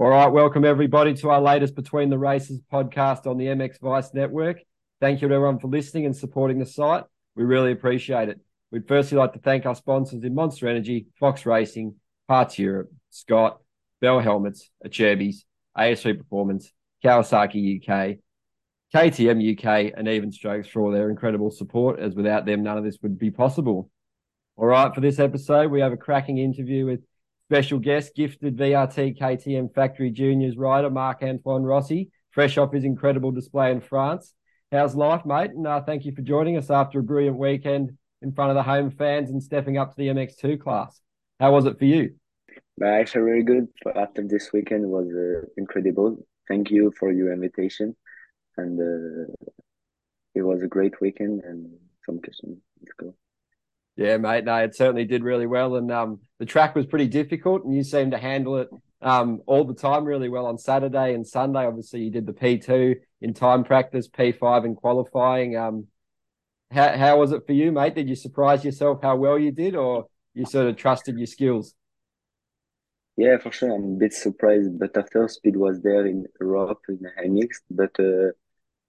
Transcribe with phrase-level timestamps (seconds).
[0.00, 4.14] All right, welcome everybody to our latest Between the Races podcast on the MX Vice
[4.14, 4.56] Network.
[4.98, 7.04] Thank you to everyone for listening and supporting the site.
[7.36, 8.40] We really appreciate it.
[8.70, 11.96] We'd firstly like to thank our sponsors in Monster Energy, Fox Racing,
[12.28, 13.60] Parts Europe, Scott,
[14.00, 15.44] Bell Helmets, Acerbis,
[15.76, 16.72] ASV Performance,
[17.04, 18.20] Kawasaki UK,
[18.94, 22.84] KTM UK, and Even Strokes for all their incredible support, as without them, none of
[22.84, 23.90] this would be possible.
[24.56, 27.00] All right, for this episode, we have a cracking interview with
[27.50, 33.32] Special guest, gifted VRT KTM Factory Juniors rider Marc Antoine Rossi, fresh off his incredible
[33.32, 34.34] display in France.
[34.70, 35.50] How's life, mate?
[35.50, 38.62] And uh, thank you for joining us after a brilliant weekend in front of the
[38.62, 41.00] home fans and stepping up to the MX2 class.
[41.40, 42.14] How was it for you?
[42.80, 43.66] Actually, really good.
[43.96, 46.24] After this weekend was uh, incredible.
[46.46, 47.96] Thank you for your invitation,
[48.58, 49.48] and uh,
[50.36, 51.66] it was a great weekend and
[52.06, 52.58] some questions.
[52.80, 53.12] Let's go.
[53.96, 54.44] Yeah, mate.
[54.44, 57.84] No, it certainly did really well, and um, the track was pretty difficult, and you
[57.84, 58.70] seemed to handle it
[59.02, 61.66] um, all the time really well on Saturday and Sunday.
[61.66, 65.56] Obviously, you did the P two in time practice, P five in qualifying.
[65.56, 65.86] Um,
[66.70, 67.94] how how was it for you, mate?
[67.94, 71.74] Did you surprise yourself how well you did, or you sort of trusted your skills?
[73.16, 73.74] Yeah, for sure.
[73.74, 77.98] I'm a bit surprised, but after speed was there in Europe in high mix, but
[78.00, 78.30] uh,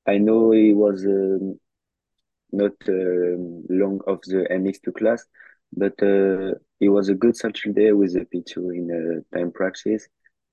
[0.07, 1.05] I know it was.
[1.05, 1.59] Um,
[2.51, 5.25] not um, long of the MX2 class,
[5.73, 10.07] but uh, it was a good Saturday with the P2 in uh, time practice,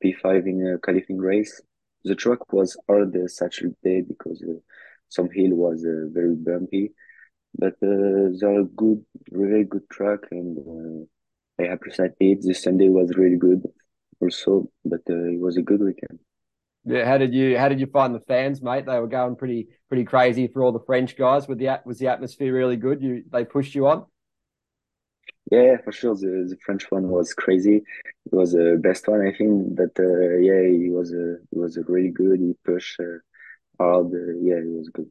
[0.04, 1.60] P5 in a qualifying race.
[2.04, 4.60] The track was hard Saturday because uh,
[5.08, 6.92] some hill was uh, very bumpy,
[7.58, 12.42] but uh, they're a good, really good track, and uh, I appreciate it.
[12.42, 13.62] The Sunday was really good
[14.20, 16.20] also, but it was a good weekend.
[16.88, 18.86] Yeah, how did you how did you find the fans, mate?
[18.86, 21.46] They were going pretty pretty crazy for all the French guys.
[21.46, 23.02] With the was the atmosphere really good?
[23.02, 24.06] You they pushed you on.
[25.50, 26.14] Yeah, for sure.
[26.14, 27.76] The, the French one was crazy.
[27.76, 29.76] It was the best one, I think.
[29.76, 32.40] But uh, yeah, he was a he was a really good.
[32.40, 33.18] He pushed uh,
[33.78, 34.06] hard.
[34.06, 35.10] Uh, yeah, it was good.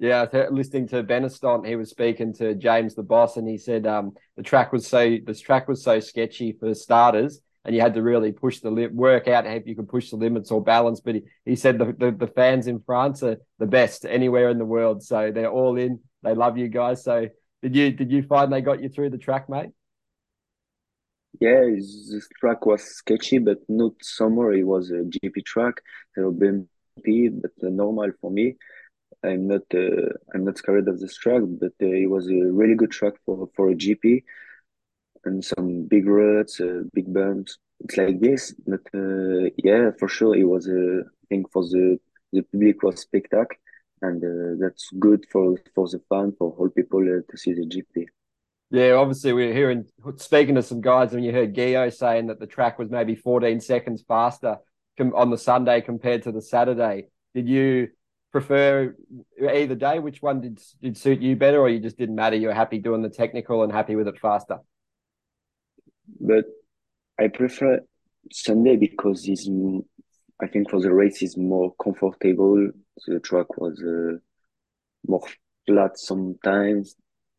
[0.00, 4.12] Yeah, listening to Benistant, he was speaking to James the boss, and he said um,
[4.36, 8.02] the track was so this track was so sketchy for starters and you had to
[8.02, 11.00] really push the work out if you could push the limits or balance.
[11.00, 14.56] But he, he said the, the, the fans in France are the best anywhere in
[14.56, 16.00] the world, so they're all in.
[16.22, 17.04] They love you guys.
[17.04, 17.26] So
[17.60, 19.68] did you did you find they got you through the track, mate?
[21.42, 24.50] Yeah, this track was sketchy, but not summer.
[24.54, 25.82] It was a GP track,
[26.14, 28.56] so bumpy, but uh, normal for me.
[29.22, 32.76] I'm not uh, I'm not scared of this track, but uh, it was a really
[32.76, 34.22] good track for for a GP
[35.24, 37.58] and some big ruts, uh, big bumps.
[37.80, 40.68] It's like this, but uh, yeah, for sure, it was.
[40.68, 41.98] a thing for the
[42.32, 43.56] the public was spectacle,
[44.02, 47.66] and uh, that's good for for the fan, for all people uh, to see the
[47.66, 48.06] GP.
[48.70, 49.86] Yeah, obviously we're hearing
[50.16, 53.60] speaking to some guys, and you heard Gio saying that the track was maybe 14
[53.60, 54.58] seconds faster
[55.14, 57.08] on the Sunday compared to the Saturday.
[57.34, 57.88] Did you
[58.30, 58.94] prefer
[59.40, 60.00] either day?
[60.00, 62.36] Which one did did suit you better, or you just didn't matter?
[62.36, 64.58] You're happy doing the technical and happy with it faster
[66.20, 66.44] but
[67.18, 67.80] I prefer
[68.30, 69.48] Sunday because it's
[70.40, 72.70] I think for the race is more comfortable.
[73.06, 74.18] The track was uh,
[75.06, 75.26] more
[75.66, 76.94] flat sometimes,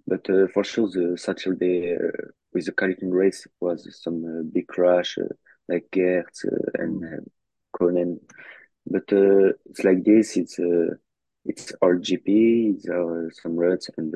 [0.06, 4.68] but uh, for sure the Saturday uh, with the qualifying race was some uh, big
[4.68, 5.34] crash uh,
[5.70, 7.26] like Geerts uh, and
[7.74, 8.20] Coenen.
[8.86, 10.36] But it's like this.
[10.36, 10.60] It's
[11.46, 12.76] it's RGP.
[12.76, 14.14] It's some ruts and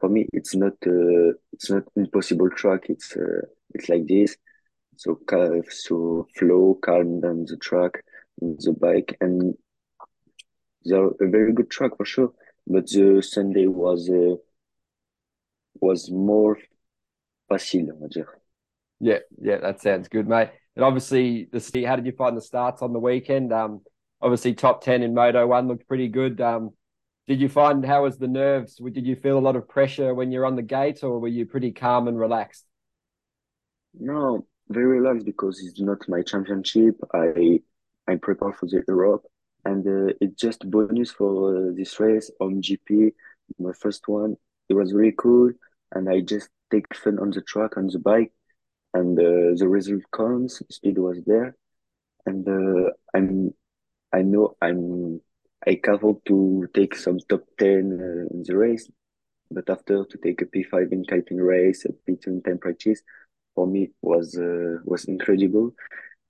[0.00, 2.86] for me it's not uh, it's not impossible track.
[2.88, 3.42] It's uh,
[3.74, 4.36] it's like this.
[4.96, 5.20] So
[5.70, 8.02] so flow calm down the track
[8.40, 9.54] the bike and
[10.84, 12.32] they're a very good track for sure.
[12.66, 14.36] But the sunday was uh,
[15.80, 16.58] was more
[17.48, 18.08] facile
[19.00, 20.50] yeah yeah that sounds good mate.
[20.76, 23.52] And obviously the how did you find the starts on the weekend?
[23.52, 23.80] Um
[24.20, 26.40] obviously top 10 in moto 1 looked pretty good.
[26.40, 26.70] Um
[27.28, 28.76] did you find how was the nerves?
[28.76, 31.44] Did you feel a lot of pressure when you're on the gate, or were you
[31.44, 32.64] pretty calm and relaxed?
[33.92, 36.96] No, very relaxed because it's not my championship.
[37.12, 37.60] I
[38.06, 39.24] I prepare for the Europe,
[39.66, 43.12] and uh, it's just bonus for uh, this race on GP.
[43.58, 44.36] My first one,
[44.70, 45.52] it was really cool,
[45.94, 48.32] and I just take fun on the track on the bike,
[48.94, 50.62] and uh, the result comes.
[50.70, 51.54] Speed was there,
[52.24, 53.52] and uh, I'm
[54.14, 55.20] I know I'm
[55.66, 58.88] I careful to take some top 10 uh, in the race,
[59.50, 63.02] but after to take a P5 in kiting race, a P2 in time practice,
[63.54, 65.74] for me was uh, was incredible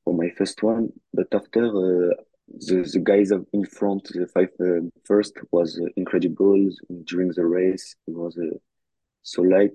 [0.04, 0.88] for my first one.
[1.12, 2.14] But after uh,
[2.48, 6.70] the, the guys in front, the five uh, first was uh, incredible
[7.04, 7.94] during the race.
[8.06, 8.56] It was uh,
[9.22, 9.72] so light,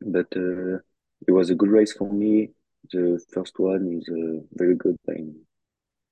[0.00, 2.50] but it was a good race for me.
[2.92, 4.08] The first one is
[4.54, 4.96] very good.
[5.06, 5.34] I'm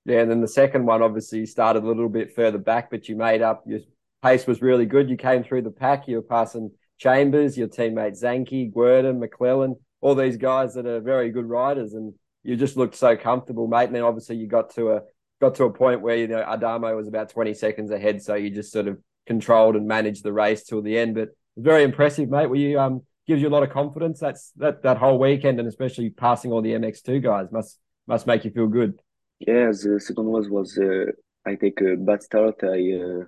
[0.09, 3.07] Yeah, and then the second one, obviously, you started a little bit further back, but
[3.07, 3.63] you made up.
[3.67, 3.81] Your
[4.23, 5.09] pace was really good.
[5.09, 6.07] You came through the pack.
[6.07, 11.29] You were passing Chambers, your teammate Zanchi, Guerdon, McLellan, all these guys that are very
[11.29, 12.13] good riders, and
[12.43, 13.85] you just looked so comfortable, mate.
[13.85, 15.01] And then obviously you got to a
[15.39, 18.49] got to a point where you know Adamo was about twenty seconds ahead, so you
[18.49, 18.97] just sort of
[19.27, 21.13] controlled and managed the race till the end.
[21.15, 22.47] But very impressive, mate.
[22.47, 24.19] Were you um gives you a lot of confidence.
[24.19, 28.43] That's that that whole weekend, and especially passing all the MX2 guys must must make
[28.43, 28.99] you feel good.
[29.39, 31.05] Yeah, the second one was uh,
[31.45, 32.55] I take a bad start.
[32.63, 33.23] I uh,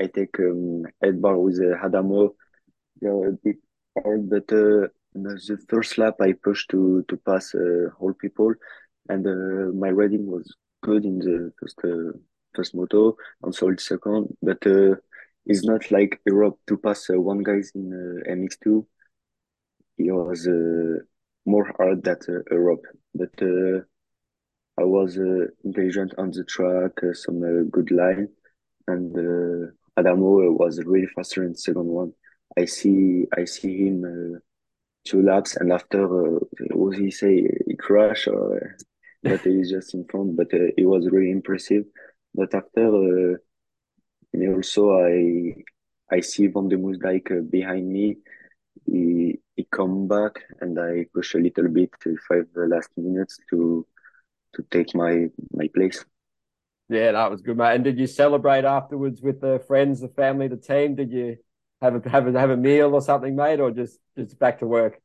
[0.00, 2.34] I take um, head bar with uh, Adamo.
[3.00, 3.56] Yeah, a bit
[4.02, 8.52] hard, but uh, the first lap I pushed to to pass uh, all people,
[9.08, 12.18] and uh, my riding was good in the first uh,
[12.54, 14.36] first moto, and solid second.
[14.42, 14.96] But uh,
[15.46, 18.86] it's not like Europe to pass uh, one guys in uh, MX2
[19.98, 20.98] it was uh,
[21.46, 22.84] more hard than uh, Europe,
[23.14, 23.80] but uh,
[24.76, 28.28] I was uh, intelligent on the track, uh, some uh, good line,
[28.88, 32.12] and uh, Adamo was really faster in the second one.
[32.58, 34.38] I see, I see him uh,
[35.04, 36.40] two laps, and after, uh,
[36.72, 37.48] what he say?
[37.66, 38.76] He crashed, or
[39.22, 40.36] but he's just in front.
[40.36, 41.84] But uh, it was really impressive.
[42.34, 43.36] But after, uh,
[44.54, 45.54] also I,
[46.10, 48.16] I see Van de Moosdijk uh, behind me.
[48.86, 53.86] He he come back, and I push a little bit to five last minutes to
[54.54, 56.04] to take my my place.
[56.88, 57.74] Yeah, that was good, mate.
[57.74, 60.94] And did you celebrate afterwards with the friends, the family, the team?
[60.94, 61.36] Did you
[61.80, 64.66] have a have a have a meal or something, mate, or just just back to
[64.66, 65.00] work?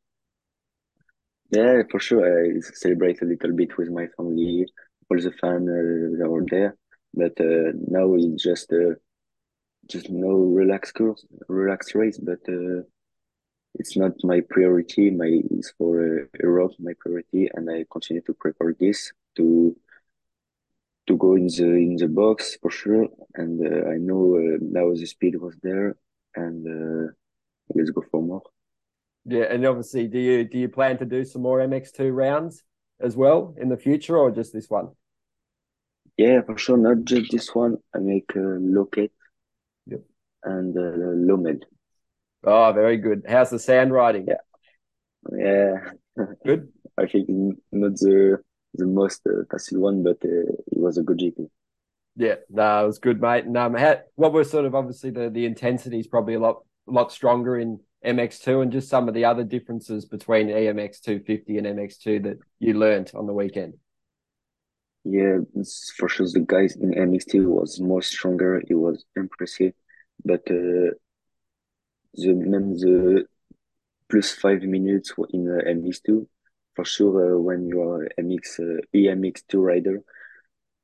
[1.52, 2.24] Yeah, for sure.
[2.24, 4.66] I celebrate a little bit with my family,
[5.10, 6.76] all the fans uh, that were there.
[7.14, 8.96] But uh, now it's just uh,
[9.88, 12.20] just no relaxed course, relaxed race.
[12.20, 12.84] But uh,
[13.76, 15.10] it's not my priority.
[15.10, 19.76] My is for uh, Europe my priority, and I continue to prepare this to
[21.08, 23.08] to go in the in the box for sure.
[23.36, 25.96] And uh, I know uh, now the speed was there,
[26.36, 27.12] and uh,
[27.74, 28.44] let's go for more.
[29.26, 32.64] Yeah, and obviously, do you do you plan to do some more MX2 rounds
[33.00, 34.90] as well in the future, or just this one?
[36.18, 36.78] Yeah, for sure.
[36.78, 37.78] Not just this one.
[37.96, 39.12] I make uh, Loket
[39.86, 40.02] Yep.
[40.44, 40.82] and uh,
[41.32, 41.62] Lommel.
[42.44, 43.24] Oh, very good.
[43.28, 44.28] How's the sand riding?
[44.28, 44.44] Yeah.
[45.32, 45.92] Yeah,
[46.46, 46.70] Good.
[46.98, 47.28] I think
[47.72, 48.40] not the
[48.74, 51.50] the most uh, facile one, but uh, it was a good GP.
[52.16, 53.46] Yeah, no, it was good, mate.
[53.46, 56.64] And um, how, what were sort of obviously the the intensity is probably a lot
[56.86, 61.68] lot stronger in MX2, and just some of the other differences between EMX 250 and
[61.68, 63.76] MX2 that you learnt on the weekend.
[65.06, 65.38] Yeah,
[65.98, 68.62] for sure the guys in MX2 was more stronger.
[68.68, 69.74] It was impressive,
[70.26, 70.92] but uh,
[72.16, 73.26] the même the
[74.10, 76.26] plus five minutes in uh, MX2
[76.76, 80.02] for sure uh, when you are MX uh, EMX2 rider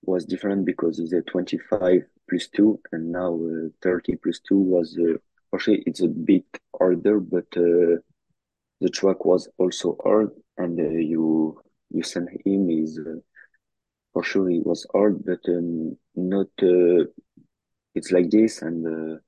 [0.04, 4.98] was different because it's a 25 plus 2 and now uh, 30 plus 2 was
[5.00, 5.18] uh,
[5.50, 6.46] for sure it's a bit
[6.78, 7.98] harder but uh,
[8.82, 11.60] the track was also hard and uh, you
[11.92, 13.00] you send him is
[14.14, 16.48] for sure it was hard but um, not
[17.96, 19.22] it's like this and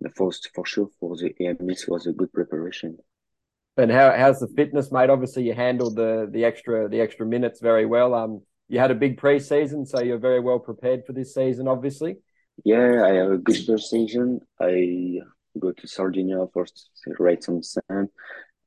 [0.00, 2.98] the first for sure for the AMX was a good preparation.
[3.76, 5.08] And how how's the fitness, mate?
[5.08, 8.14] Obviously, you handled the the extra the extra minutes very well.
[8.14, 12.16] Um, you had a big preseason, so you're very well prepared for this season, obviously.
[12.64, 14.40] Yeah, I have a good preseason.
[14.60, 15.20] I
[15.58, 18.08] go to Sardinia for to ride some sand,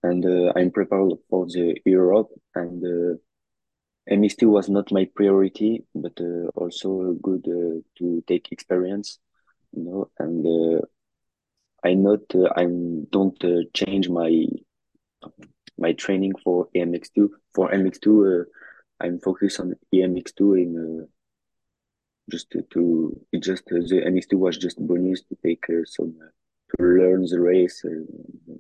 [0.02, 2.30] and uh, I'm prepared for the Europe.
[2.56, 3.18] And uh,
[4.10, 9.20] MX2 was not my priority, but uh, also good uh, to take experience,
[9.72, 10.10] you know.
[10.18, 10.82] And uh,
[11.84, 14.46] I not uh, I don't change my
[15.78, 17.30] my training for AMX2.
[17.54, 18.46] For MX2, uh,
[19.00, 21.06] I'm focused on EMX2 in uh,
[22.30, 26.28] just to, to just uh, the MX2 was just bonus to take some uh,
[26.78, 27.84] to learn the race.
[27.86, 28.56] uh,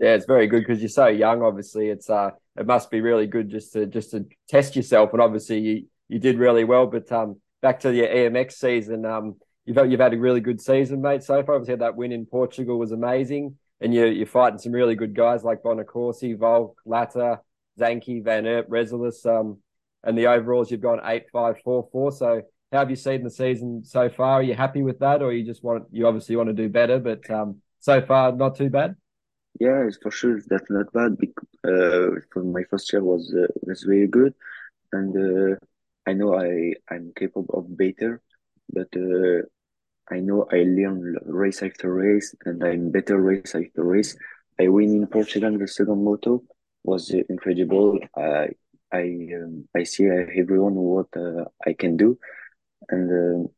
[0.00, 1.42] Yeah, it's very good because you're so young.
[1.42, 5.12] Obviously, it's uh, it must be really good just to just to test yourself.
[5.12, 6.86] And obviously, you you did really well.
[6.86, 10.60] But um, back to your EMX season, um, you've had, you've had a really good
[10.60, 11.22] season, mate.
[11.22, 14.94] So far, obviously, that win in Portugal was amazing, and you're you're fighting some really
[14.94, 17.40] good guys like Bonacorsi, Valk, Lata,
[17.78, 19.24] Zanchi, Van Erp, Resolus.
[19.26, 19.58] Um,
[20.04, 22.12] and the overalls you've gone eight five four four.
[22.12, 22.42] So
[22.72, 24.34] how have you seen the season so far?
[24.34, 26.98] Are you happy with that, or you just want you obviously want to do better?
[26.98, 28.96] But um, so far, not too bad.
[29.58, 31.16] Yeah, for sure that's not bad.
[31.18, 34.34] Because, uh, for my first year was uh, was really good,
[34.92, 35.56] and uh,
[36.06, 38.22] I know I I'm capable of better,
[38.70, 39.42] but uh,
[40.10, 44.16] I know I learn race after race, and I'm better race after race.
[44.58, 46.42] I win in Portugal the second moto
[46.84, 47.98] was incredible.
[48.16, 48.50] I
[48.92, 52.18] I um, I see everyone what uh, I can do,
[52.88, 53.48] and uh,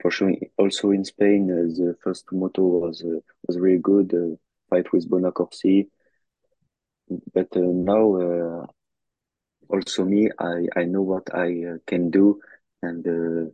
[0.00, 4.36] for sure also in Spain uh, the first moto was uh, was really good uh,
[4.70, 5.88] fight with Bonacorsi,
[7.34, 8.66] but uh, now
[9.68, 12.40] also me I I know what I can do
[12.82, 13.52] and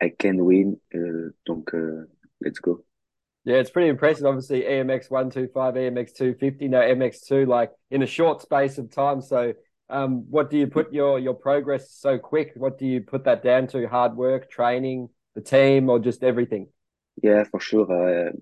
[0.00, 0.80] I can win.
[0.94, 1.70] Uh, donc
[2.40, 2.84] let's go.
[3.44, 4.26] Yeah, it's pretty impressive.
[4.26, 8.42] Obviously, EMX one two five, EMX two fifty, no MX two, like in a short
[8.42, 9.22] space of time.
[9.22, 9.54] So,
[9.88, 12.52] um, what do you put your your progress so quick?
[12.54, 13.88] What do you put that down to?
[13.88, 16.68] Hard work, training, the team, or just everything?
[17.22, 17.90] Yeah, for sure.
[17.90, 18.32] Uh,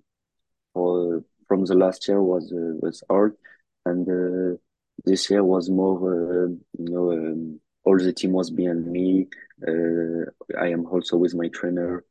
[0.75, 3.37] for from the last year was uh, was hard,
[3.85, 4.57] and uh,
[5.05, 5.97] this year was more.
[6.13, 9.29] Uh, you know, um, all the team was behind me.
[9.67, 10.25] Uh,
[10.65, 12.05] I am also with my trainer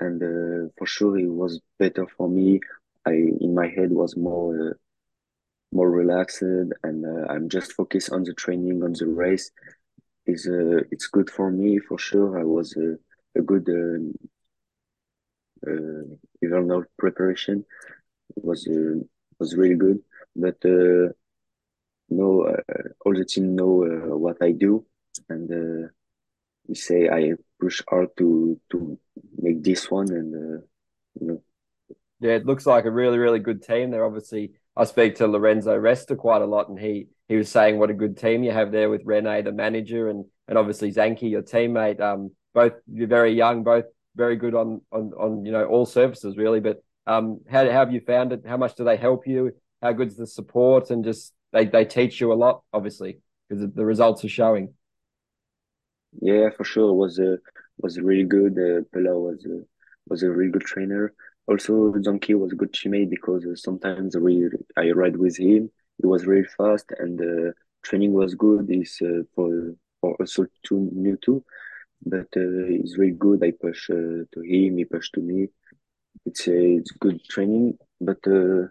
[0.00, 2.60] and uh, for sure it was better for me.
[3.06, 4.74] I in my head was more uh,
[5.72, 6.72] more relaxed, and
[7.06, 9.50] uh, I'm just focused on the training on the race.
[10.26, 12.38] Is uh, it's good for me for sure.
[12.38, 12.96] I was uh,
[13.40, 14.14] a good um,
[15.66, 16.04] uh,
[16.40, 17.64] evernal preparation.
[18.36, 18.68] It was
[19.38, 20.00] was really good,
[20.36, 20.58] but
[22.08, 22.28] no,
[23.04, 23.74] all the team know
[24.24, 24.84] what I do,
[25.28, 28.98] and uh, say I push hard to to
[29.36, 30.62] make this one, and uh,
[31.20, 31.42] you know.
[32.20, 33.90] Yeah, it looks like a really, really good team.
[33.90, 34.52] They're obviously.
[34.74, 37.94] I speak to Lorenzo Resta quite a lot, and he he was saying what a
[37.94, 42.00] good team you have there with Rene, the manager, and and obviously Zanchi, your teammate.
[42.00, 43.84] Um, both you're very young, both
[44.16, 46.60] very good on on on you know all surfaces really.
[46.60, 48.42] But um, how, how have you found it?
[48.46, 49.52] How much do they help you?
[49.82, 50.90] How good's the support?
[50.90, 54.74] And just they they teach you a lot, obviously, because the results are showing.
[56.20, 56.92] Yeah, for sure.
[56.92, 57.36] Was uh,
[57.78, 58.52] was really good.
[58.58, 59.62] Uh, Pella was uh,
[60.08, 61.12] was a really good trainer.
[61.46, 65.70] Also, Donkey was a good teammate because uh, sometimes we I ride with him.
[65.98, 67.52] He was really fast and uh,
[67.82, 68.68] training was good.
[68.68, 71.44] He's uh, for for also too new too,
[72.06, 73.44] but uh, he's really good.
[73.44, 75.48] I push uh, to him, he push to me.
[76.26, 78.68] It's uh, it's good training, but uh,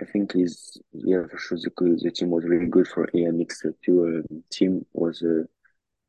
[0.00, 1.70] I think he's yeah for sure the,
[2.02, 3.98] the team was really good for AMX too.
[4.28, 5.44] Uh, team was uh,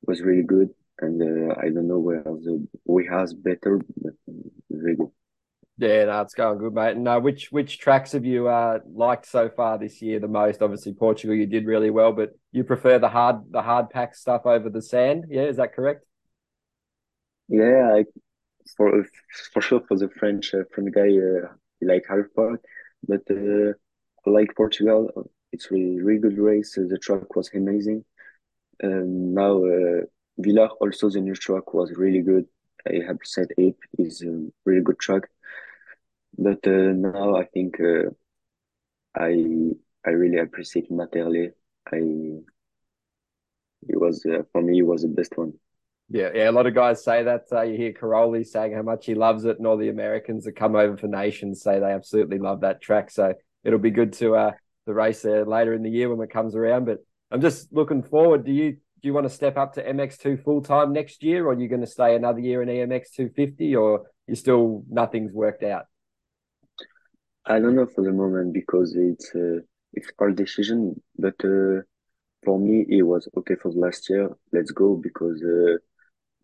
[0.08, 0.70] was really good,
[1.00, 4.14] and uh, I don't know where the we has better, but
[4.70, 5.12] very good.
[5.78, 6.96] Yeah, no, it's going good, mate.
[6.96, 10.62] And uh, which which tracks have you uh, liked so far this year the most?
[10.62, 14.46] Obviously, Portugal you did really well, but you prefer the hard the hard pack stuff
[14.46, 15.26] over the sand.
[15.30, 16.06] Yeah, is that correct?
[17.50, 18.06] Yeah, I,
[18.78, 19.06] for
[19.52, 22.62] for sure for the French uh, French guy, uh, like half part,
[23.06, 23.74] but uh,
[24.26, 26.76] like Portugal, it's really really good race.
[26.76, 28.06] The track was amazing.
[28.84, 30.02] Um, now, uh,
[30.38, 32.46] Villars also the new track was really good.
[32.88, 35.24] I have to said it is a really good track,
[36.38, 38.10] but uh, now I think uh,
[39.18, 39.72] I
[40.06, 41.52] I really appreciate Matterley.
[41.92, 41.98] I
[43.88, 45.54] it was uh, for me it was the best one.
[46.10, 46.50] Yeah, yeah.
[46.50, 47.46] A lot of guys say that.
[47.52, 50.56] Uh, you hear Cairoli saying how much he loves it, and all the Americans that
[50.56, 53.10] come over for nations say they absolutely love that track.
[53.10, 54.52] So it'll be good to uh
[54.86, 56.86] the race there later in the year when it comes around.
[56.86, 57.00] But
[57.36, 58.46] I'm just looking forward.
[58.46, 61.50] Do you do you want to step up to MX2 full time next year, or
[61.50, 65.62] are you going to stay another year in EMX 250, or you still nothing's worked
[65.62, 65.84] out?
[67.46, 69.60] I don't know for the moment because it's uh,
[69.92, 71.02] it's our decision.
[71.20, 71.84] But uh,
[72.46, 74.30] for me, it was okay for last year.
[74.54, 75.76] Let's go because uh,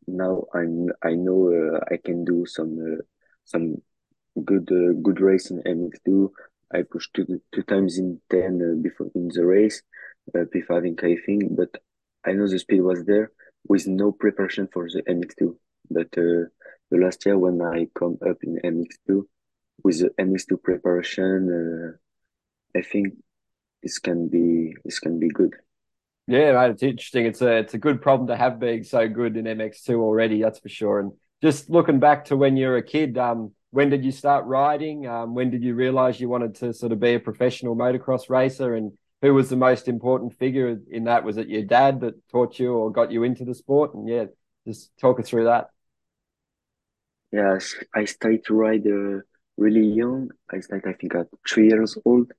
[0.08, 3.02] now I'm I know uh, I can do some uh,
[3.46, 3.78] some
[4.44, 6.32] good uh, good race in MX2.
[6.74, 9.82] I pushed two two times in ten before in the race
[10.36, 11.70] uh, P5 in kayaking, but
[12.25, 13.32] I know the speed was there
[13.68, 15.56] with no preparation for the MX2.
[15.90, 16.48] But uh,
[16.90, 19.24] the last year when I come up in MX2
[19.84, 21.98] with the MX2 preparation,
[22.75, 23.16] uh, I think
[23.84, 25.56] this can be this can be good.
[26.28, 27.25] Yeah, mate, it's interesting.
[27.25, 30.42] It's a it's a good problem to have being so good in MX2 already.
[30.42, 31.00] That's for sure.
[31.00, 31.12] And
[31.42, 35.08] just looking back to when you were a kid, um, when did you start riding?
[35.08, 38.75] Um, when did you realize you wanted to sort of be a professional motocross racer?
[38.75, 41.24] And who was the most important figure in that?
[41.24, 43.94] Was it your dad that taught you or got you into the sport?
[43.94, 44.25] And yeah,
[44.68, 45.70] just talk us through that.
[47.32, 49.22] Yes, I started to ride uh,
[49.58, 50.32] really young.
[50.51, 52.32] I started, I think, at three years old,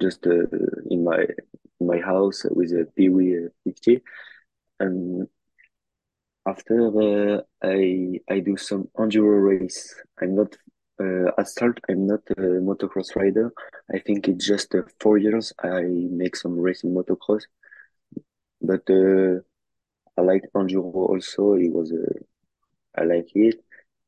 [0.00, 0.46] just uh,
[0.90, 1.26] in my
[1.80, 4.02] in my house with a uh, 50.
[4.80, 5.28] And
[6.46, 9.94] after uh, I I do some enduro race.
[10.20, 10.56] I'm not
[11.00, 13.52] uh, at start, I'm not a motocross rider.
[13.92, 17.42] I think it's just uh, four years I make some racing motocross,
[18.60, 19.40] but uh,
[20.16, 21.54] I like enduro also.
[21.54, 22.18] It was uh,
[22.96, 23.62] I like it,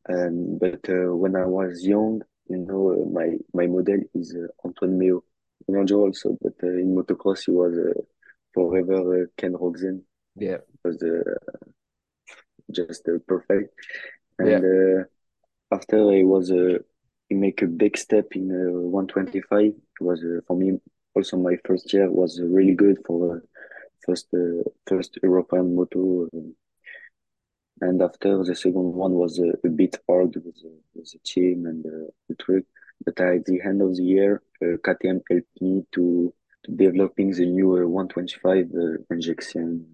[0.09, 4.49] um, but uh, when I was young, you know, uh, my my model is uh,
[4.67, 5.23] Antoine Meo
[5.69, 8.01] in enduro also, but uh, in motocross he was uh,
[8.53, 10.03] forever uh, Ken Roczen.
[10.37, 11.69] Yeah, was uh,
[12.71, 13.75] just uh, perfect.
[14.39, 15.05] And Yeah.
[15.71, 16.79] After he was uh,
[17.31, 19.67] make a big step in uh, 125.
[19.67, 20.79] It was uh, for me
[21.15, 23.41] also my first year was really good for uh,
[24.05, 26.29] first uh, first European moto.
[27.83, 30.61] and after the second one was uh, a bit hard with,
[30.95, 31.85] with the team and
[32.29, 32.65] the trick.
[33.05, 36.35] But at the end of the year, KTM helped me to
[36.65, 39.87] to developing the new uh, 125 uh, injection.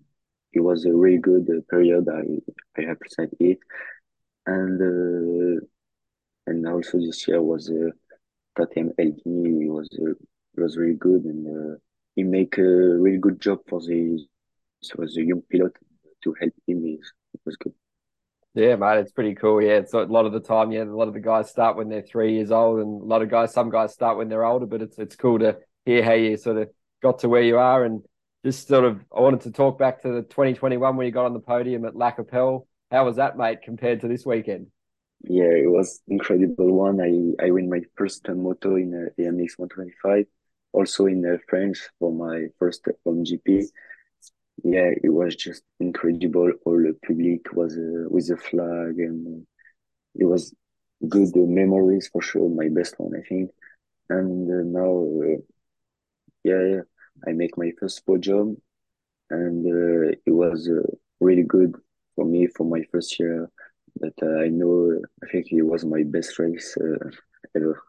[0.53, 2.09] It was a really good period.
[2.09, 2.25] I
[2.81, 3.59] I appreciate it,
[4.47, 5.61] and uh,
[6.47, 7.91] and also this year was uh,
[8.77, 9.67] me.
[9.67, 10.15] It was uh,
[10.57, 11.77] was really good, and uh,
[12.15, 14.25] he make a really good job for the
[14.81, 15.77] so the young pilot
[16.25, 16.85] to help him.
[16.87, 17.75] It was good.
[18.55, 19.61] Yeah, mate, it's pretty cool.
[19.61, 20.73] Yeah, it's a lot of the time.
[20.73, 23.21] Yeah, a lot of the guys start when they're three years old, and a lot
[23.23, 24.67] of guys, some guys start when they're older.
[24.67, 26.71] But it's it's cool to hear how you sort of
[27.03, 28.03] got to where you are, and
[28.45, 29.05] just sort of.
[29.15, 31.97] I wanted to talk back to the 2021 when you got on the podium at
[31.97, 32.67] La Capelle.
[32.91, 34.69] How was that, mate, compared to this weekend?
[35.23, 37.01] Yeah, it was incredible one.
[37.01, 40.27] I I win my first uh, moto in uh, AMX 125,
[40.73, 43.65] also in uh, French for my first home GP.
[44.65, 46.53] Yeah, it was just incredible.
[46.65, 49.45] All the public was uh, with the flag, and uh,
[50.17, 50.55] it was
[51.09, 52.49] good uh, memories for sure.
[52.51, 53.51] My best one, I think.
[54.11, 54.93] And uh, now,
[55.25, 55.41] uh,
[56.45, 56.81] yeah, yeah,
[57.27, 58.57] I make my first podium,
[59.31, 60.83] and uh, it was uh,
[61.21, 61.77] really good
[62.17, 63.49] for me for my first year.
[64.01, 67.11] that uh, I know I think it was my best race uh,
[67.55, 67.81] ever.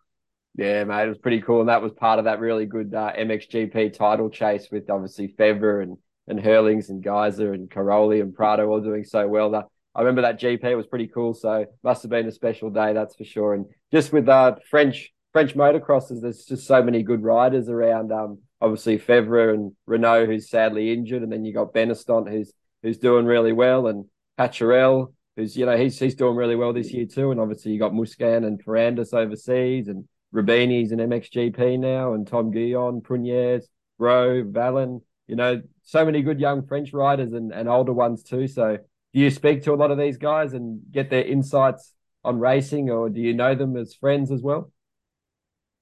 [0.55, 3.13] Yeah, mate, it was pretty cool, and that was part of that really good uh,
[3.17, 8.67] MXGP title chase with obviously Febvre and and Herlings and Gajser and Cairoli and Prado
[8.67, 9.51] all doing so well.
[9.51, 9.65] That
[9.95, 13.15] I remember that GP was pretty cool, so must have been a special day, that's
[13.15, 13.53] for sure.
[13.53, 18.11] And just with uh French French motocrossers, there's just so many good riders around.
[18.11, 22.53] Um, obviously Febvre and Renaux, who's sadly injured, and then you got Benistant, who's
[22.83, 24.05] who's doing really well, and
[24.37, 27.79] Pacharel, who's you know he's he's doing really well this year too, and obviously you
[27.79, 34.43] got Musquin and Ferrandis overseas, and Rubini's an MXGP now, and Tom Guyon, Pruniers, Rowe,
[34.43, 35.01] Valen.
[35.27, 38.47] you know, so many good young French riders and, and older ones too.
[38.47, 38.77] So
[39.13, 42.89] do you speak to a lot of these guys and get their insights on racing,
[42.89, 44.71] or do you know them as friends as well?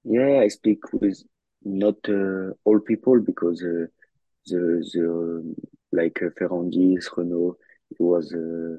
[0.04, 1.22] Yeah, I speak with
[1.64, 3.86] not uh, all people because uh,
[4.46, 5.54] the the
[5.92, 7.56] like uh, Ferrandis, Renaux,
[7.90, 8.78] it was uh,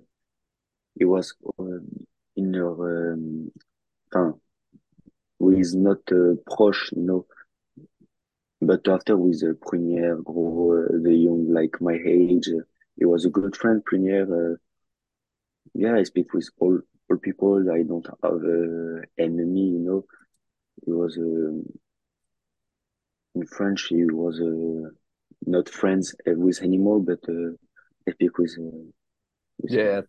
[1.00, 1.88] it was um,
[2.36, 3.52] in your um,
[4.12, 4.40] enfin,
[5.62, 7.26] is not uh, proche, you know.
[8.62, 12.62] But after with uh, Prunier, Gros, uh, the young like my age, uh,
[12.96, 13.84] he was a good friend.
[13.84, 14.58] Prunier, uh,
[15.74, 17.56] yeah, I speak with all all people.
[17.72, 20.06] I don't have uh, enemy, you know.
[20.86, 21.64] He was um
[23.36, 23.88] in French.
[23.90, 24.90] He was uh,
[25.46, 27.52] not friends uh, with anymore, but uh,
[28.08, 28.58] I speak with.
[29.64, 29.68] Uh.
[29.70, 30.02] Yeah,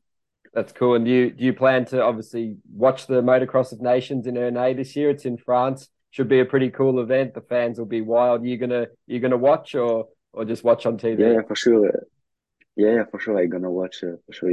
[0.52, 0.94] that's cool.
[0.94, 4.76] And do you do you plan to obviously watch the Motocross of Nations in Ernée
[4.76, 5.10] this year?
[5.10, 5.88] It's in France.
[6.10, 7.34] Should be a pretty cool event.
[7.34, 8.44] The fans will be wild.
[8.44, 11.20] You're gonna you're gonna watch or or just watch on TV?
[11.20, 11.88] Yeah, for sure.
[11.88, 12.00] Uh,
[12.76, 13.38] yeah, for sure.
[13.38, 14.02] I'm gonna watch.
[14.02, 14.50] Uh, for sure.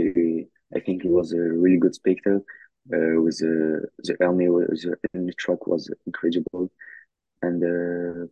[0.75, 2.41] I think he was a really good spectator.
[2.93, 6.71] Uh, with uh, the army, the enemy truck was incredible,
[7.41, 8.27] and uh,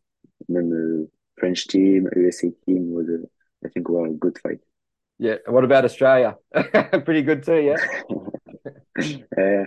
[0.48, 3.26] the French team, USA team was, uh,
[3.66, 4.60] I think, were a good fight.
[5.20, 5.36] Yeah.
[5.48, 6.36] What about Australia?
[7.06, 7.60] pretty good too.
[7.62, 7.78] Yeah.
[9.38, 9.64] Uh,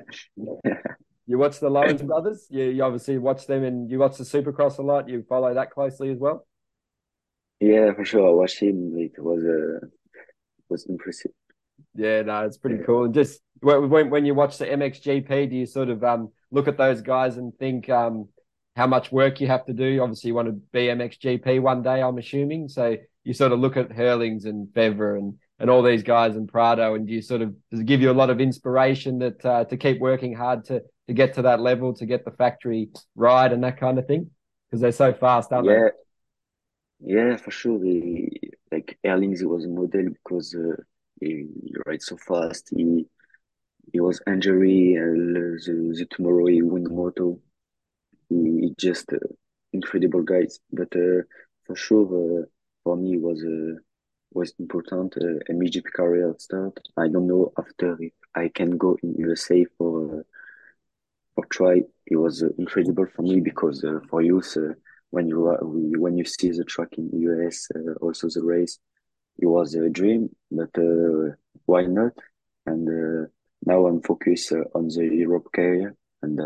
[1.28, 2.46] You watch the Lawrence brothers.
[2.50, 5.08] You, you obviously watch them, and you watch the Supercross a lot.
[5.08, 6.46] You follow that closely as well.
[7.58, 8.28] yeah, for sure.
[8.28, 8.94] I watched him.
[8.96, 9.86] It was uh,
[10.68, 11.32] was impressive.
[11.96, 12.84] Yeah, no, it's pretty Yeah.
[12.86, 13.04] cool.
[13.06, 16.68] And just when when when you watch the MXGP, do you sort of um look
[16.68, 18.28] at those guys and think um
[18.76, 20.00] how much work you have to do?
[20.00, 22.68] Obviously, you want to be MXGP one day, I'm assuming.
[22.68, 26.46] So you sort of look at Herlings and Febvre and and all these guys and
[26.46, 29.44] Prado, and do you sort of does it give you a lot of inspiration that
[29.44, 32.90] uh, to keep working hard to to get to that level, to get the factory
[33.16, 34.30] right and that kind of thing?
[34.70, 35.74] Because they're so fast, aren't they?
[35.74, 37.80] Yeah, yeah, for sure.
[38.70, 40.80] Like Erlings, he was a model because uh,
[41.20, 41.48] he,
[41.84, 42.68] rides so fast.
[42.70, 43.06] He
[43.92, 47.40] he was injury and the, the tomorrow he win the moto.
[48.28, 49.18] He, he just uh,
[49.72, 50.60] incredible guys.
[50.72, 51.22] But uh,
[51.66, 52.46] for sure, uh,
[52.86, 53.74] for me was uh,
[54.32, 55.16] was important.
[55.20, 56.74] Uh, a MGP career start.
[56.96, 60.22] I don't know after if I can go in USA for uh,
[61.34, 61.76] for try.
[62.12, 64.56] It was uh, incredible for me because uh, for youth,
[65.10, 65.58] when you are
[66.04, 68.78] when you see the track in US, uh, also the race,
[69.42, 70.22] it was a dream.
[70.58, 71.34] But uh,
[71.70, 72.14] why not?
[72.66, 72.84] And
[73.70, 76.36] now I'm focused on the Europe career, and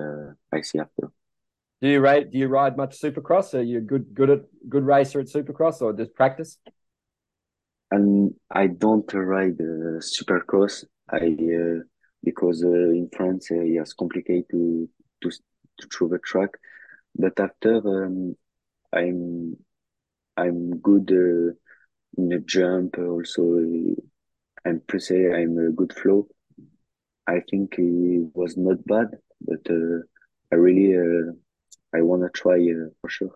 [0.56, 1.06] I see after.
[1.80, 2.30] Do you rate?
[2.30, 3.54] Do you ride much Supercross?
[3.54, 6.58] Are you good good at good racer at Supercross or just practice?
[7.90, 10.84] and I don't ride uh, supercross.
[11.10, 11.82] I uh,
[12.22, 14.88] because uh, in France uh, it's complicated to
[15.22, 16.50] to to throw the track.
[17.16, 18.36] But after um,
[18.92, 19.56] I'm
[20.36, 21.54] I'm good uh,
[22.16, 22.98] in the jump.
[22.98, 23.42] Also,
[24.64, 26.28] I'm per se I'm a good flow.
[27.26, 30.02] I think it was not bad, but uh,
[30.52, 31.32] I really uh,
[31.94, 33.34] I want to try uh, for sure.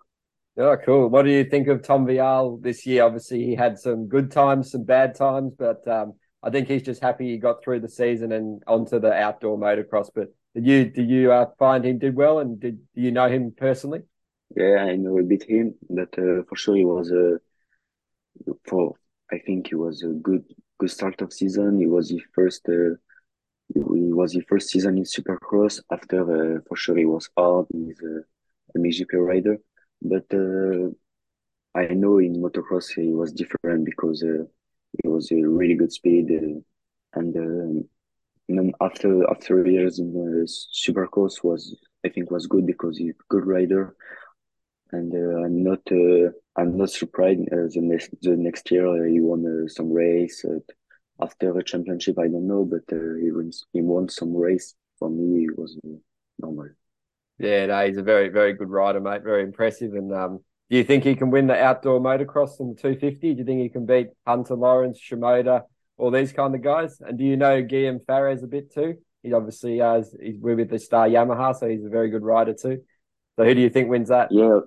[0.56, 1.08] Oh, cool.
[1.08, 3.02] What do you think of Tom Vialle this year?
[3.02, 6.14] Obviously, he had some good times, some bad times, but um,
[6.44, 10.10] I think he's just happy he got through the season and onto the outdoor motocross.
[10.14, 13.28] But did you did you uh, find him did well, and did do you know
[13.28, 14.02] him personally?
[14.54, 18.94] Yeah, I know a bit him, but uh, for sure he was a uh, for
[19.32, 20.44] I think he was a good
[20.78, 21.80] good start of season.
[21.80, 22.94] He was his first uh,
[23.74, 23.80] he
[24.12, 25.80] was his first season in Supercross.
[25.90, 27.66] After uh, for sure he was hard.
[27.72, 28.00] He's
[28.74, 29.58] a MXGP rider,
[30.02, 30.90] but uh,
[31.74, 34.44] I know in motocross he was different because uh,
[35.02, 37.86] he was a really good speed uh, and.
[38.46, 43.24] Then after after years in uh, Supercross was I think was good because he's a
[43.30, 43.96] good rider
[44.94, 47.40] and uh, I'm not uh, I'm not surprised.
[47.52, 50.44] Uh, the next the next year he won some race
[51.20, 52.18] after a championship.
[52.18, 54.74] I don't know, but he wins he won some race.
[54.98, 55.76] For me, it was
[56.38, 56.68] normal.
[57.44, 59.22] Yeah, no, he's a very very good rider, mate.
[59.22, 59.92] Very impressive.
[59.92, 63.34] And um, do you think he can win the outdoor motocross in the 250?
[63.34, 65.62] Do you think he can beat Hunter Lawrence, Shimoda,
[65.98, 67.00] all these kind of guys?
[67.00, 68.96] And do you know Guillaume Farres a bit too?
[69.22, 72.82] He obviously has he's with the Star Yamaha, so he's a very good rider too.
[73.36, 74.30] So who do you think wins that?
[74.30, 74.60] Yeah,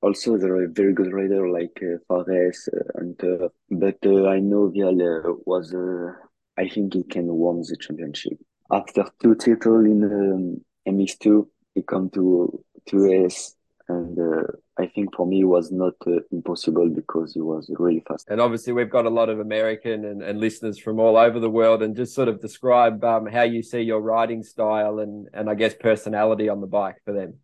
[0.00, 4.38] also there are very good rider like uh, Farres uh, and uh, but uh, I
[4.38, 6.12] know Vialle was uh,
[6.56, 8.38] I think he can win the championship
[8.70, 13.54] after two titles in um, MX2 he come to to S
[13.88, 14.46] and uh,
[14.78, 18.26] I think for me it was not uh, impossible because he was really fast.
[18.28, 21.50] And obviously, we've got a lot of American and, and listeners from all over the
[21.50, 25.50] world, and just sort of describe um, how you see your riding style and and
[25.50, 27.34] I guess personality on the bike for them.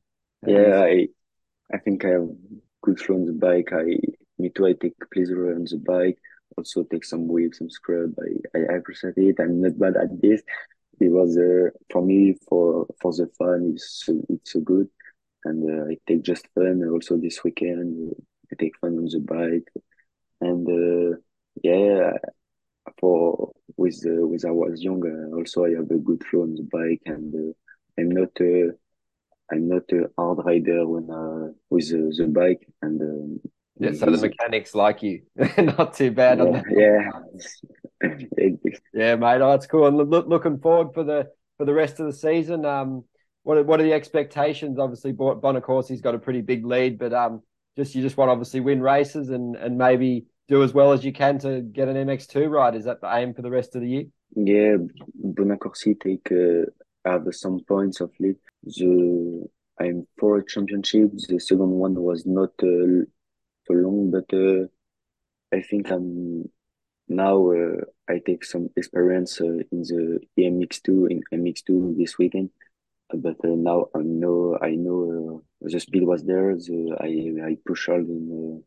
[0.47, 1.09] Yeah, I
[1.73, 2.29] I think I have
[2.83, 3.71] good flow on the bike.
[3.73, 3.99] I
[4.39, 4.67] me too.
[4.67, 6.19] I take pleasure on the bike.
[6.57, 8.15] Also take some wave, some scrub.
[8.19, 9.37] I, I, I appreciate it.
[9.39, 10.43] I'm not bad at this.
[11.01, 13.73] It was uh, for me for for the fun.
[13.75, 14.89] It's so, it's so good,
[15.45, 16.87] and uh, I take just fun.
[16.93, 18.15] Also this weekend
[18.53, 19.69] I take fun on the bike,
[20.41, 21.17] and uh,
[21.63, 22.13] yeah,
[22.99, 25.31] for with uh, with I was younger.
[25.35, 27.53] Also I have a good flow on the bike, and uh,
[27.99, 28.31] I'm not.
[28.41, 28.75] Uh,
[29.53, 33.41] I'm not a hard rider when uh, with the, the bike and um,
[33.81, 35.23] yeah, so the mechanics like you,
[35.59, 36.65] not too bad yeah, on that.
[36.71, 37.11] Yeah,
[38.03, 39.41] yeah, mate.
[39.41, 39.87] Oh, that's cool.
[39.87, 42.65] And look, looking forward for the for the rest of the season.
[42.65, 43.05] Um,
[43.43, 44.79] what are, what are the expectations?
[44.79, 47.43] Obviously, Bonacorsi's got a pretty big lead, but um,
[47.77, 51.05] just you just want to obviously win races and and maybe do as well as
[51.05, 52.75] you can to get an MX2 ride.
[52.75, 54.05] Is that the aim for the rest of the year?
[54.35, 54.77] Yeah,
[55.25, 56.71] Bonacorsi take uh,
[57.05, 59.49] have some points of lead the
[59.81, 61.11] I'm for a championship.
[61.15, 63.05] The second one was not uh,
[63.67, 64.67] so long, but uh,
[65.53, 66.45] I think I'm
[67.11, 72.51] now uh, I take some experience uh, in the EMX2 in MX2 this weekend.
[73.13, 76.55] But uh, now I know I know the speed was there.
[76.55, 78.63] The, I I push hard in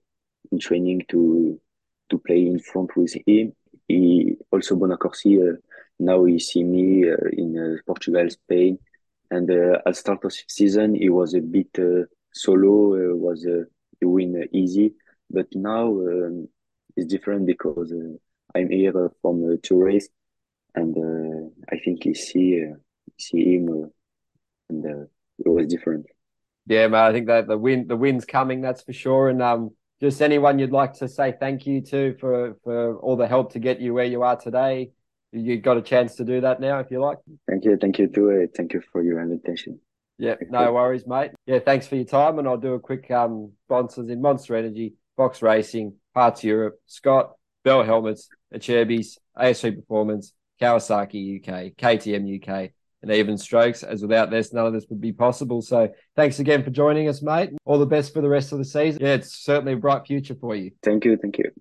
[0.52, 1.60] in training to
[2.10, 3.54] to play in front with him.
[3.88, 5.58] He also Bonacorsi.
[6.00, 8.78] now he see me in Portugal, Spain
[9.32, 11.76] and at start of season, it was a bit
[12.34, 13.48] solo, was
[14.02, 14.94] win easy.
[15.30, 16.50] But now um,
[16.96, 18.18] it's different because uh,
[18.56, 20.08] I'm here from uh, two race,
[20.76, 22.76] and uh, I think you see uh,
[23.20, 23.88] see him, uh,
[24.70, 25.06] and uh,
[25.40, 26.06] it was different.
[26.66, 27.04] Yeah, man.
[27.04, 28.62] I think that the win the win's coming.
[28.62, 29.30] That's for sure.
[29.30, 33.28] And um, just anyone you'd like to say thank you to for for all the
[33.28, 34.92] help to get you where you are today
[35.34, 37.18] you got a chance to do that now if you like.
[37.50, 37.78] Thank you.
[37.78, 38.48] Thank you too.
[38.56, 39.80] Thank you for your invitation.
[40.20, 41.32] Yeah, no worries, mate.
[41.48, 42.38] Yeah, thanks for your time.
[42.38, 47.34] And I'll do a quick um sponsors in Monster Energy, Fox Racing, Parts Europe, Scott,
[47.64, 53.84] Bell Helmets, Acerbis, ASV Performance, Kawasaki UK, KTM UK, and even Strokes.
[53.84, 55.62] As without this, none of this would be possible.
[55.62, 57.52] So thanks again for joining us, mate.
[57.66, 59.02] All the best for the rest of the season.
[59.04, 60.72] Yeah, it's certainly a bright future for you.
[60.82, 61.18] Thank you.
[61.18, 61.52] Thank you.